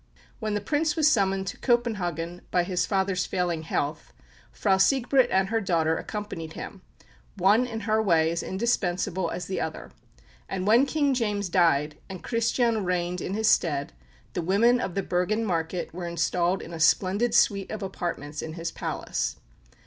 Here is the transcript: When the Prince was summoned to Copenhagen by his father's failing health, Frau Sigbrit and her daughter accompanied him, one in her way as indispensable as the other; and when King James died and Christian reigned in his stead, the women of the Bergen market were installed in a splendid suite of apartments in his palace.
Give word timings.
When 0.39 0.55
the 0.55 0.61
Prince 0.61 0.95
was 0.95 1.07
summoned 1.11 1.45
to 1.45 1.57
Copenhagen 1.59 2.41
by 2.49 2.63
his 2.63 2.87
father's 2.87 3.27
failing 3.27 3.61
health, 3.61 4.11
Frau 4.51 4.77
Sigbrit 4.77 5.29
and 5.29 5.49
her 5.49 5.61
daughter 5.61 5.95
accompanied 5.95 6.53
him, 6.53 6.81
one 7.37 7.67
in 7.67 7.81
her 7.81 8.01
way 8.01 8.31
as 8.31 8.41
indispensable 8.41 9.29
as 9.29 9.45
the 9.45 9.61
other; 9.61 9.91
and 10.49 10.65
when 10.65 10.87
King 10.87 11.13
James 11.13 11.49
died 11.49 11.99
and 12.09 12.23
Christian 12.23 12.83
reigned 12.83 13.21
in 13.21 13.35
his 13.35 13.47
stead, 13.47 13.93
the 14.33 14.41
women 14.41 14.81
of 14.81 14.95
the 14.95 15.03
Bergen 15.03 15.45
market 15.45 15.93
were 15.93 16.07
installed 16.07 16.63
in 16.63 16.73
a 16.73 16.79
splendid 16.79 17.35
suite 17.35 17.69
of 17.69 17.83
apartments 17.83 18.41
in 18.41 18.53
his 18.53 18.71
palace. 18.71 19.35